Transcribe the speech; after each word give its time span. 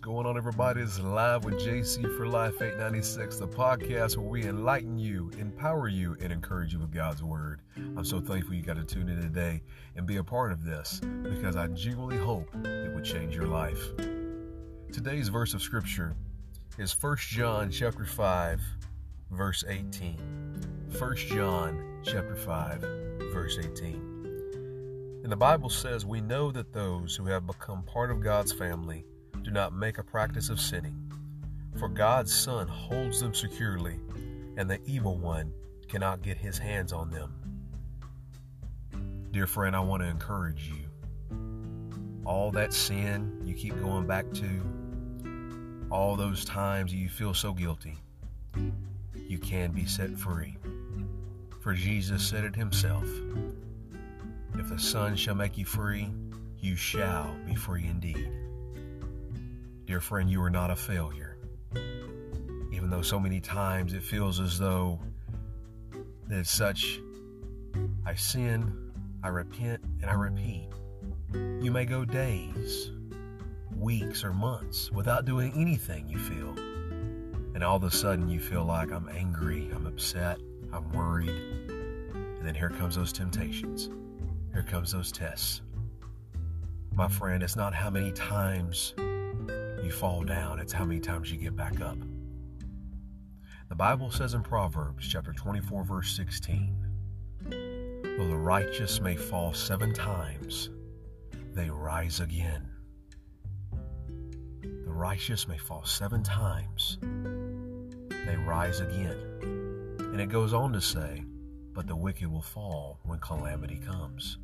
going 0.00 0.26
on, 0.26 0.36
everybody? 0.38 0.80
It's 0.80 0.98
live 1.00 1.44
with 1.44 1.54
JC 1.54 2.16
for 2.16 2.26
Life 2.26 2.62
896, 2.62 3.38
the 3.38 3.46
podcast 3.46 4.16
where 4.16 4.26
we 4.26 4.44
enlighten 4.44 4.96
you, 4.96 5.30
empower 5.38 5.88
you, 5.88 6.16
and 6.20 6.32
encourage 6.32 6.72
you 6.72 6.78
with 6.78 6.92
God's 6.92 7.22
Word. 7.22 7.60
I'm 7.76 8.04
so 8.04 8.20
thankful 8.20 8.54
you 8.54 8.62
got 8.62 8.76
to 8.76 8.84
tune 8.84 9.08
in 9.08 9.20
today 9.20 9.60
and 9.96 10.06
be 10.06 10.16
a 10.16 10.24
part 10.24 10.50
of 10.50 10.64
this 10.64 11.00
because 11.22 11.56
I 11.56 11.66
genuinely 11.66 12.16
hope 12.16 12.48
it 12.64 12.94
would 12.94 13.04
change 13.04 13.34
your 13.34 13.48
life. 13.48 13.90
Today's 14.92 15.28
verse 15.28 15.52
of 15.52 15.60
Scripture 15.60 16.14
is 16.78 16.92
1 16.98 17.16
John 17.18 17.70
chapter 17.70 18.06
5, 18.06 18.60
verse 19.30 19.64
18. 19.68 20.16
1 20.96 21.16
John 21.16 22.00
chapter 22.04 22.36
5, 22.36 22.80
verse 23.32 23.58
18. 23.58 25.20
And 25.22 25.30
the 25.30 25.36
Bible 25.36 25.68
says, 25.68 26.06
We 26.06 26.20
know 26.20 26.50
that 26.50 26.72
those 26.72 27.14
who 27.14 27.26
have 27.26 27.46
become 27.46 27.82
part 27.82 28.10
of 28.10 28.20
God's 28.20 28.52
family 28.52 29.04
do 29.42 29.50
not 29.50 29.72
make 29.72 29.98
a 29.98 30.02
practice 30.02 30.48
of 30.48 30.60
sinning, 30.60 31.12
for 31.78 31.88
God's 31.88 32.34
Son 32.34 32.68
holds 32.68 33.20
them 33.20 33.34
securely, 33.34 33.98
and 34.56 34.68
the 34.68 34.80
evil 34.86 35.16
one 35.16 35.52
cannot 35.88 36.22
get 36.22 36.36
his 36.36 36.58
hands 36.58 36.92
on 36.92 37.10
them. 37.10 37.34
Dear 39.30 39.46
friend, 39.46 39.74
I 39.74 39.80
want 39.80 40.02
to 40.02 40.08
encourage 40.08 40.68
you. 40.68 40.88
All 42.24 42.50
that 42.52 42.72
sin 42.72 43.40
you 43.44 43.54
keep 43.54 43.80
going 43.80 44.06
back 44.06 44.30
to, 44.34 45.88
all 45.90 46.16
those 46.16 46.44
times 46.44 46.94
you 46.94 47.08
feel 47.08 47.34
so 47.34 47.52
guilty, 47.52 47.98
you 49.28 49.38
can 49.38 49.72
be 49.72 49.86
set 49.86 50.16
free. 50.16 50.56
For 51.60 51.74
Jesus 51.74 52.26
said 52.26 52.44
it 52.44 52.56
himself 52.56 53.06
if 54.58 54.68
the 54.68 54.78
Son 54.78 55.16
shall 55.16 55.34
make 55.34 55.56
you 55.56 55.64
free, 55.64 56.08
you 56.60 56.76
shall 56.76 57.34
be 57.46 57.54
free 57.54 57.86
indeed. 57.86 58.30
Dear 59.92 60.00
friend, 60.00 60.30
you 60.30 60.40
are 60.42 60.48
not 60.48 60.70
a 60.70 60.74
failure. 60.74 61.36
Even 62.72 62.88
though 62.88 63.02
so 63.02 63.20
many 63.20 63.42
times 63.42 63.92
it 63.92 64.02
feels 64.02 64.40
as 64.40 64.58
though 64.58 64.98
that 66.28 66.38
it's 66.38 66.50
such, 66.50 66.98
I 68.06 68.14
sin, 68.14 68.90
I 69.22 69.28
repent, 69.28 69.82
and 70.00 70.10
I 70.10 70.14
repeat. 70.14 70.70
You 71.34 71.70
may 71.70 71.84
go 71.84 72.06
days, 72.06 72.90
weeks, 73.76 74.24
or 74.24 74.32
months 74.32 74.90
without 74.90 75.26
doing 75.26 75.52
anything 75.56 76.08
you 76.08 76.18
feel. 76.18 76.54
And 77.54 77.62
all 77.62 77.76
of 77.76 77.84
a 77.84 77.90
sudden 77.90 78.30
you 78.30 78.40
feel 78.40 78.64
like 78.64 78.90
I'm 78.90 79.10
angry, 79.10 79.70
I'm 79.74 79.84
upset, 79.86 80.38
I'm 80.72 80.90
worried. 80.92 81.28
And 81.28 82.46
then 82.46 82.54
here 82.54 82.70
comes 82.70 82.96
those 82.96 83.12
temptations. 83.12 83.90
Here 84.54 84.62
comes 84.62 84.92
those 84.92 85.12
tests. 85.12 85.60
My 86.94 87.08
friend, 87.08 87.42
it's 87.42 87.56
not 87.56 87.74
how 87.74 87.90
many 87.90 88.10
times 88.12 88.94
you 89.82 89.90
fall 89.90 90.22
down, 90.22 90.58
it's 90.58 90.72
how 90.72 90.84
many 90.84 91.00
times 91.00 91.30
you 91.30 91.38
get 91.38 91.56
back 91.56 91.80
up. 91.80 91.98
The 93.68 93.76
Bible 93.76 94.10
says 94.10 94.34
in 94.34 94.42
Proverbs 94.42 95.08
chapter 95.08 95.32
24 95.32 95.84
verse 95.84 96.14
16, 96.16 96.76
though 97.50 98.28
the 98.28 98.36
righteous 98.36 99.00
may 99.00 99.16
fall 99.16 99.54
7 99.54 99.92
times, 99.94 100.70
they 101.54 101.70
rise 101.70 102.20
again. 102.20 102.68
The 104.62 104.92
righteous 104.92 105.48
may 105.48 105.58
fall 105.58 105.84
7 105.84 106.22
times, 106.22 106.98
they 107.00 108.36
rise 108.36 108.80
again. 108.80 109.16
And 109.98 110.20
it 110.20 110.28
goes 110.28 110.52
on 110.52 110.72
to 110.74 110.80
say, 110.80 111.24
but 111.72 111.86
the 111.86 111.96
wicked 111.96 112.30
will 112.30 112.42
fall 112.42 113.00
when 113.04 113.18
calamity 113.20 113.78
comes. 113.78 114.36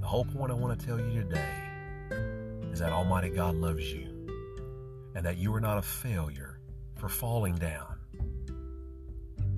The 0.00 0.06
whole 0.06 0.24
point 0.24 0.50
I 0.50 0.54
want 0.54 0.78
to 0.80 0.86
tell 0.86 0.98
you 0.98 1.22
today 1.22 1.65
is 2.76 2.80
that 2.80 2.92
Almighty 2.92 3.30
God 3.30 3.54
loves 3.54 3.90
you 3.90 4.06
and 5.14 5.24
that 5.24 5.38
you 5.38 5.54
are 5.54 5.62
not 5.62 5.78
a 5.78 5.82
failure 5.82 6.60
for 6.96 7.08
falling 7.08 7.54
down. 7.54 7.98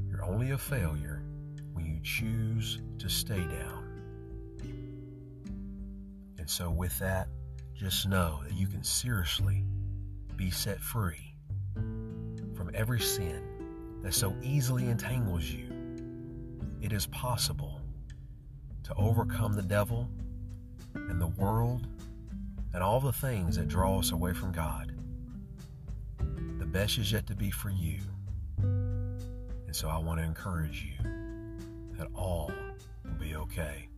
You're 0.09 0.25
only 0.25 0.53
a 0.53 0.57
failure 0.57 1.25
when 1.73 1.85
you 1.85 1.99
choose 2.05 2.79
to 3.01 3.09
stay 3.09 3.41
down. 3.41 3.91
And 6.39 6.49
so, 6.49 6.71
with 6.71 6.97
that, 7.01 7.27
just 7.75 8.09
know 8.09 8.39
that 8.47 8.55
you 8.55 8.69
can 8.69 8.85
seriously 8.85 9.65
be 10.37 10.53
set 10.53 10.79
free 10.79 11.35
from 11.75 12.71
every 12.73 13.01
sin 13.01 13.43
that 14.05 14.15
so 14.15 14.33
easily 14.45 14.87
entangles 14.91 15.51
you 15.51 15.67
it 16.81 16.93
is 16.93 17.07
possible 17.07 17.81
to 18.85 18.95
overcome 18.95 19.55
the 19.55 19.63
devil 19.63 20.09
and 20.95 21.21
the 21.21 21.27
world 21.27 21.89
and 22.75 22.83
all 22.83 23.01
the 23.01 23.13
things 23.13 23.57
that 23.57 23.69
draw 23.69 23.99
us 23.99 24.13
away 24.13 24.33
from 24.33 24.53
God. 24.53 24.93
The 26.59 26.67
best 26.67 26.99
is 26.99 27.13
yet 27.13 27.27
to 27.29 27.35
be 27.35 27.51
for 27.51 27.71
you. 27.71 27.99
And 28.59 29.75
so 29.75 29.89
I 29.89 29.99
want 29.99 30.21
to 30.21 30.25
encourage 30.25 30.85
you 30.85 31.05
that 31.99 32.09
all 32.15 32.51
will 33.05 33.19
be 33.19 33.35
okay 33.35 33.89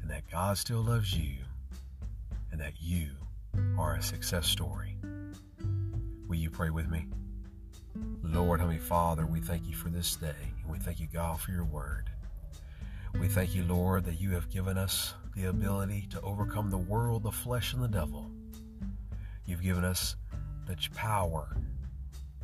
and 0.00 0.10
that 0.10 0.28
God 0.30 0.58
still 0.58 0.82
loves 0.82 1.16
you 1.16 1.36
and 2.50 2.60
that 2.60 2.74
you 2.80 3.08
are 3.78 3.96
a 3.96 4.02
success 4.02 4.46
story. 4.46 4.96
Will 6.28 6.36
you 6.36 6.50
pray 6.50 6.70
with 6.70 6.88
me? 6.88 7.06
Lord, 8.22 8.60
Heavenly 8.60 8.80
Father, 8.80 9.26
we 9.26 9.40
thank 9.40 9.66
you 9.66 9.74
for 9.74 9.90
this 9.90 10.16
day, 10.16 10.34
and 10.62 10.70
we 10.70 10.78
thank 10.78 11.00
you, 11.00 11.06
God, 11.12 11.40
for 11.40 11.50
your 11.50 11.64
word. 11.64 12.08
We 13.20 13.28
thank 13.28 13.54
you, 13.54 13.64
Lord, 13.64 14.04
that 14.06 14.20
you 14.20 14.30
have 14.30 14.48
given 14.48 14.78
us 14.78 15.12
the 15.34 15.46
ability 15.46 16.06
to 16.10 16.20
overcome 16.20 16.70
the 16.70 16.78
world, 16.78 17.22
the 17.22 17.32
flesh, 17.32 17.72
and 17.72 17.82
the 17.82 17.88
devil. 17.88 18.30
You've 19.46 19.62
given 19.62 19.84
us 19.84 20.16
the 20.66 20.76
power 20.94 21.56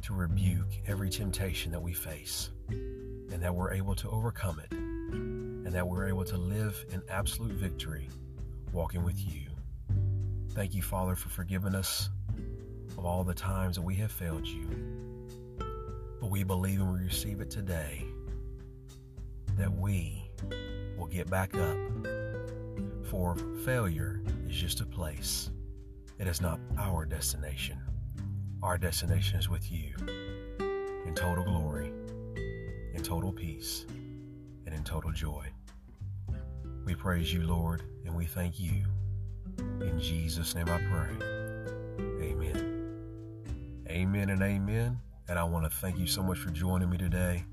to 0.03 0.15
rebuke 0.15 0.69
every 0.87 1.11
temptation 1.11 1.73
that 1.73 1.81
we 1.81 1.93
face, 1.93 2.51
and 2.69 3.43
that 3.43 3.55
we're 3.55 3.73
able 3.73 3.95
to 3.97 4.09
overcome 4.11 4.61
it, 4.61 4.73
and 4.73 5.73
that 5.73 5.87
we're 5.87 6.09
able 6.09 6.25
to 6.25 6.37
live 6.37 6.85
in 6.91 7.03
absolute 7.11 7.53
victory, 7.53 8.09
walking 8.73 9.05
with 9.05 9.19
you. 9.19 9.43
Thank 10.51 10.75
you, 10.75 10.83
Father, 10.83 11.15
for 11.15 11.29
forgiving 11.29 11.75
us 11.75 12.11
of 12.97 13.05
all 13.05 13.23
the 13.23 13.35
times 13.35 13.77
that 13.77 13.83
we 13.83 13.95
have 13.97 14.11
failed 14.11 14.47
you. 14.47 14.67
But 16.21 16.31
we 16.31 16.43
believe 16.43 16.81
and 16.81 16.93
we 16.93 17.05
receive 17.05 17.41
it 17.41 17.51
today 17.51 18.05
that 19.57 19.73
we 19.73 20.29
will 20.97 21.07
get 21.07 21.31
back 21.31 21.55
up. 21.55 21.77
For 23.11 23.37
failure 23.65 24.21
is 24.51 24.57
just 24.57 24.83
a 24.83 24.85
place, 24.85 25.51
it 26.19 26.27
is 26.27 26.43
not 26.43 26.61
our 26.77 27.07
destination. 27.07 27.79
Our 28.63 28.77
destination 28.77 29.39
is 29.39 29.49
with 29.49 29.73
you 29.73 29.95
in 31.07 31.15
total 31.15 31.43
glory, 31.43 31.91
in 32.93 33.03
total 33.03 33.33
peace, 33.33 33.87
and 34.67 34.75
in 34.75 34.85
total 34.85 35.11
joy. 35.11 35.47
We 36.85 36.95
praise 36.95 37.33
you, 37.33 37.45
Lord, 37.45 37.83
and 38.05 38.15
we 38.15 38.27
thank 38.27 38.61
you. 38.61 38.85
In 39.59 39.99
Jesus' 39.99 40.55
name 40.55 40.69
I 40.69 40.79
pray. 40.79 41.27
Amen. 42.23 43.85
Amen 43.89 44.29
and 44.29 44.43
amen. 44.43 44.99
And 45.29 45.39
I 45.39 45.45
want 45.45 45.65
to 45.65 45.71
thank 45.79 45.99
you 45.99 46.07
so 46.07 46.23
much 46.23 46.39
for 46.39 46.51
joining 46.51 46.91
me 46.91 46.99
today. 46.99 47.45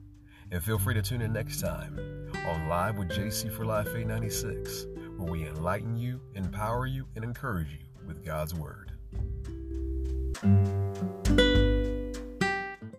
And 0.51 0.61
feel 0.61 0.77
free 0.77 0.95
to 0.95 1.01
tune 1.01 1.21
in 1.21 1.31
next 1.31 1.61
time 1.61 1.97
on 2.45 2.67
Live 2.67 2.97
with 2.97 3.09
JC 3.09 3.49
for 3.51 3.65
Life 3.65 3.87
896, 3.87 4.85
where 5.17 5.31
we 5.31 5.47
enlighten 5.47 5.97
you, 5.97 6.21
empower 6.35 6.85
you, 6.85 7.05
and 7.15 7.23
encourage 7.23 7.71
you 7.71 8.07
with 8.07 8.23
God's 8.23 8.53
Word. 8.53 8.91